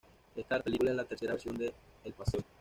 Esta 0.35 0.59
película 0.59 0.89
es 0.89 0.97
la 0.97 1.03
tercera 1.05 1.33
versión 1.33 1.55
de 1.59 1.71
"El 2.05 2.13
paseo". 2.13 2.41